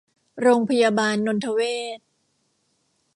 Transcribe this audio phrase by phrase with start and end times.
[0.41, 1.61] โรงพยาบาลนนทเว
[1.97, 1.99] ช